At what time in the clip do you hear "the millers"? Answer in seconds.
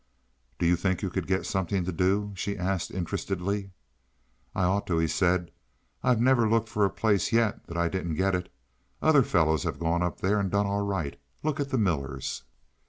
11.69-12.43